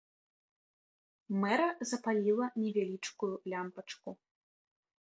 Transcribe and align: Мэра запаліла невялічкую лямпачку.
Мэра 1.43 1.67
запаліла 1.91 2.45
невялічкую 2.63 3.31
лямпачку. 3.55 4.09